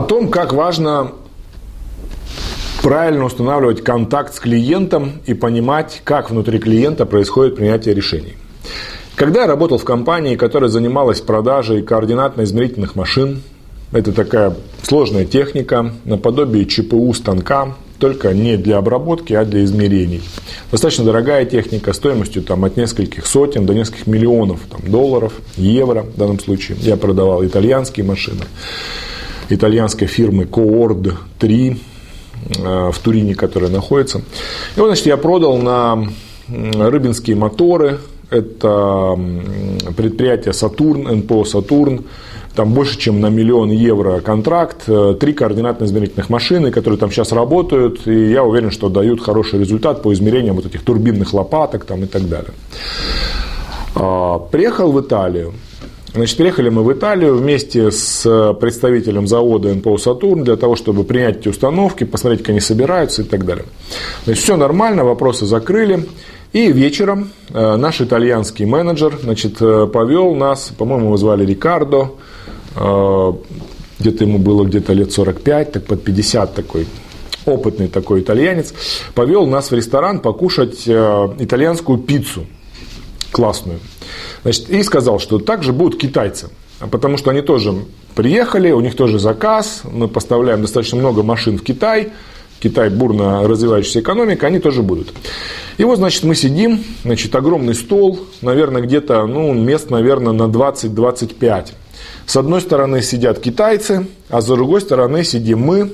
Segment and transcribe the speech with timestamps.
[0.00, 1.12] том, как важно
[2.82, 8.34] правильно устанавливать контакт с клиентом и понимать, как внутри клиента происходит принятие решений.
[9.14, 13.42] Когда я работал в компании, которая занималась продажей координатно-измерительных машин,
[13.92, 20.22] это такая сложная техника, наподобие ЧПУ станка, только не для обработки, а для измерений.
[20.72, 26.16] Достаточно дорогая техника, стоимостью там, от нескольких сотен до нескольких миллионов там, долларов, евро в
[26.16, 26.78] данном случае.
[26.80, 28.42] Я продавал итальянские машины,
[29.54, 31.80] итальянской фирмы Coord 3
[32.58, 34.22] э, в Турине, которая находится.
[34.76, 36.06] Вот, значит, я продал на
[36.48, 37.98] рыбинские моторы,
[38.30, 39.18] это
[39.96, 42.04] предприятие Сатурн, НПО Сатурн,
[42.54, 48.06] там больше, чем на миллион евро контракт, э, три координатно-измерительных машины, которые там сейчас работают,
[48.06, 52.06] и я уверен, что дают хороший результат по измерениям вот этих турбинных лопаток там, и
[52.06, 52.52] так далее.
[53.94, 55.54] А, приехал в Италию.
[56.14, 61.38] Значит, приехали мы в Италию вместе с представителем завода НПО «Сатурн» для того, чтобы принять
[61.38, 63.64] эти установки, посмотреть, как они собираются и так далее.
[64.24, 66.06] Значит, все нормально, вопросы закрыли.
[66.52, 72.10] И вечером э, наш итальянский менеджер значит, э, повел нас, по-моему, его звали Рикардо,
[72.76, 73.32] э,
[73.98, 76.86] где-то ему было где-то лет 45, так под 50 такой
[77.46, 78.74] опытный такой итальянец,
[79.14, 82.44] повел нас в ресторан покушать итальянскую пиццу
[83.32, 83.80] классную.
[84.42, 86.48] Значит, и сказал, что также будут китайцы.
[86.90, 87.74] Потому что они тоже
[88.14, 92.12] приехали, у них тоже заказ, мы поставляем достаточно много машин в Китай,
[92.60, 95.12] Китай бурно развивающаяся экономика, они тоже будут.
[95.78, 101.72] И вот, значит, мы сидим, значит, огромный стол, наверное, где-то, ну, мест, наверное, на 20-25.
[102.26, 105.92] С одной стороны сидят китайцы, а с другой стороны сидим мы,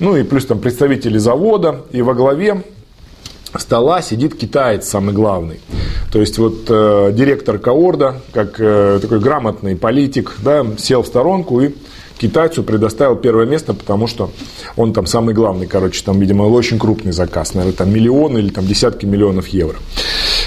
[0.00, 2.62] ну и плюс там представители завода, и во главе
[3.56, 5.60] стола сидит китаец самый главный.
[6.12, 11.60] То есть вот э, директор Каорда, как э, такой грамотный политик, да, сел в сторонку
[11.60, 11.70] и
[12.20, 14.30] китайцу предоставил первое место, потому что
[14.76, 18.66] он там самый главный, короче, там, видимо, очень крупный заказ, наверное, там миллионы или там
[18.66, 19.76] десятки миллионов евро.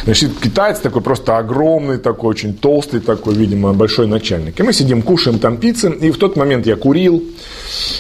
[0.04, 4.60] Значит, китаец такой просто огромный, такой очень толстый, такой, видимо, большой начальник.
[4.60, 7.24] И мы сидим, кушаем там пиццы, и в тот момент я курил,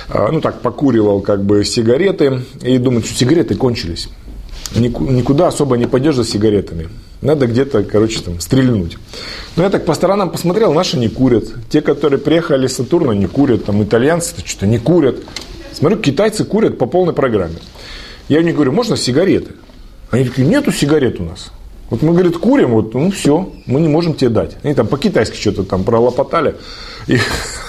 [0.09, 4.09] а, ну так, покуривал как бы сигареты, и думаю, что сигареты кончились.
[4.75, 6.89] Никуда особо не пойдешь за сигаретами.
[7.23, 8.97] Надо где-то, короче, там, стрельнуть.
[9.55, 11.45] Но я так по сторонам посмотрел, наши не курят.
[11.69, 13.63] Те, которые приехали с Сатурна, не курят.
[13.63, 15.15] Там итальянцы что-то не курят.
[15.71, 17.55] Смотрю, китайцы курят по полной программе.
[18.27, 19.51] Я у говорю, можно сигареты?
[20.11, 21.51] Они такие, нету сигарет у нас.
[21.93, 24.57] Вот мы, говорит, курим, вот, ну все, мы не можем тебе дать.
[24.63, 26.55] Они там по-китайски что-то там пролопотали.
[27.05, 27.19] И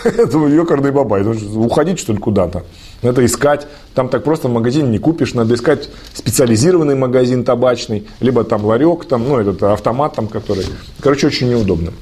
[0.32, 2.62] думаю, ёкарный бабай, уходить что ли куда-то.
[3.02, 8.44] Надо искать, там так просто в магазине не купишь, надо искать специализированный магазин табачный, либо
[8.44, 10.64] там ларек, там, ну, этот автомат там, который,
[11.00, 11.92] короче, очень неудобно.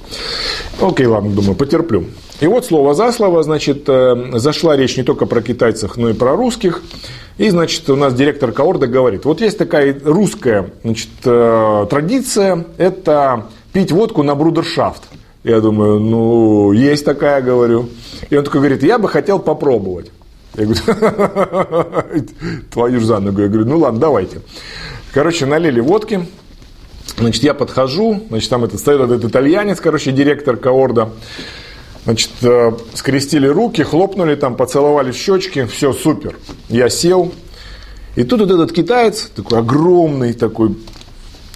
[0.80, 2.04] Окей, ладно, думаю, потерплю.
[2.40, 6.12] И вот слово за слово, значит, э, зашла речь не только про китайцев, но и
[6.12, 6.82] про русских.
[7.38, 13.46] И, значит, у нас директор Каорда говорит, вот есть такая русская значит, э, традиция, это
[13.72, 15.02] пить водку на брудершафт.
[15.44, 17.88] Я думаю, ну, есть такая, говорю.
[18.30, 20.12] И он такой говорит, я бы хотел попробовать.
[20.56, 22.26] Я говорю,
[22.70, 23.40] твою ж за ногу.
[23.40, 24.42] Я говорю, ну ладно, давайте.
[25.12, 26.26] Короче, налили водки.
[27.18, 31.10] Значит, я подхожу, значит, там этот, стоит этот итальянец, короче, директор Каорда.
[32.04, 36.36] Значит, э, скрестили руки, хлопнули там, поцеловали в щечки, все, супер.
[36.68, 37.32] Я сел,
[38.16, 40.76] и тут вот этот китаец, такой огромный, такой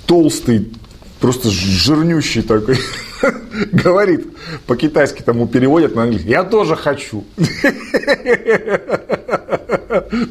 [0.06, 0.72] толстый,
[1.20, 2.78] просто жирнющий такой,
[3.72, 4.26] говорит,
[4.66, 7.24] по-китайски тому переводят на английский, я тоже хочу.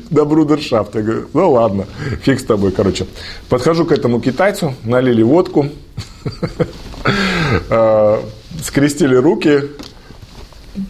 [0.10, 0.96] До брудершафт.
[0.96, 1.86] Я говорю, ну ладно,
[2.22, 3.06] фиг с тобой, короче.
[3.50, 5.68] Подхожу к этому китайцу, налили водку,
[7.70, 8.24] а,
[8.64, 9.64] скрестили руки,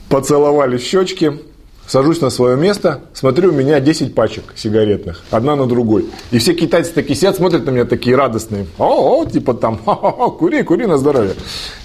[0.10, 1.40] поцеловали щечки,
[1.88, 6.08] Сажусь на свое место, смотрю, у меня 10 пачек сигаретных, одна на другой.
[6.32, 8.66] И все китайцы такие сидят, смотрят на меня такие радостные.
[8.80, 11.36] О, о типа там, Ха-ха-ха, кури, кури на здоровье.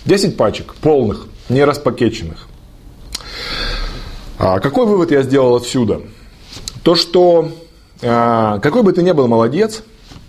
[0.07, 2.47] 10 пачек, полных, не распакеченных.
[4.39, 6.01] А какой вывод я сделал отсюда?
[6.83, 7.51] То, что
[8.01, 9.83] а, какой бы ты ни был молодец,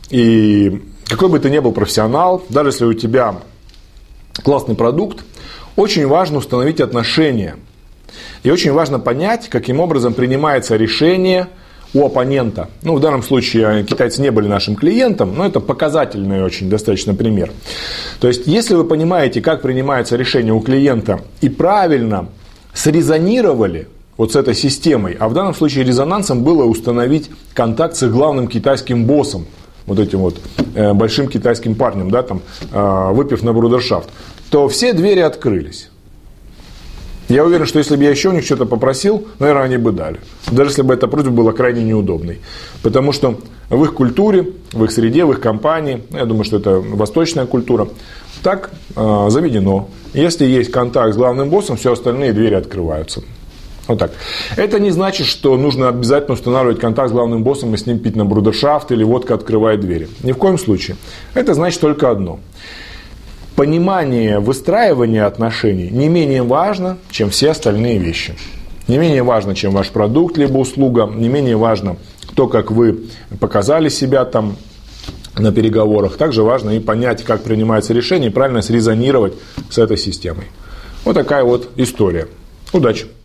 [0.10, 3.38] и какой бы ты ни был профессионал, даже если у тебя
[4.44, 5.24] классный продукт,
[5.76, 7.56] очень важно установить отношения–
[8.44, 11.48] и очень важно понять, каким образом принимается решение
[11.94, 12.70] у оппонента.
[12.84, 17.52] Ну, в данном случае китайцы не были нашим клиентом, но это показательный очень достаточно пример.
[18.20, 22.30] То есть, если вы понимаете, как принимается решение у клиента и правильно
[22.74, 28.48] срезонировали вот с этой системой, а в данном случае резонансом было установить контакт с главным
[28.48, 29.46] китайским боссом,
[29.86, 30.40] вот этим вот
[30.76, 32.42] э, большим китайским парнем, да, там,
[32.72, 34.10] э, выпив на брудершафт,
[34.52, 35.90] то все двери открылись.
[37.30, 40.20] Я уверен, что если бы я еще у них что-то попросил, наверное, они бы дали.
[40.52, 42.40] Даже если бы эта просьба была крайне неудобной.
[42.84, 43.40] Потому что
[43.70, 47.88] в их культуре, в их среде, в их компании, я думаю, что это восточная культура,
[48.44, 49.88] так э, заведено.
[50.14, 53.24] Если есть контакт с главным боссом, все остальные двери открываются.
[53.88, 54.12] Вот так.
[54.58, 58.18] Это не значит, что нужно обязательно устанавливать контакт с главным боссом и с ним пить
[58.18, 60.10] на брудершафт или водка открывает двери.
[60.24, 60.98] Ни в коем случае.
[61.34, 62.42] Это значит только одно–
[63.62, 68.34] понимание выстраивания отношений не менее важно, чем все остальные вещи.
[68.88, 71.98] Не менее важно, чем ваш продукт либо услуга, не менее важно
[72.34, 73.02] то, как вы
[73.40, 74.56] показали себя там
[75.38, 76.18] на переговорах.
[76.18, 79.34] Также важно и понять, как принимается решение, и правильно срезонировать
[79.70, 80.46] с этой системой.
[81.06, 82.30] Вот такая вот история.
[82.74, 83.12] Удачи!